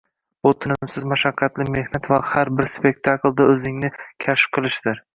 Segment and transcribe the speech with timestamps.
[0.45, 5.09] Bu tinimsiz mashaqqatli mehnat va har bir spektaklda o‘zingni kashf qilishdir…”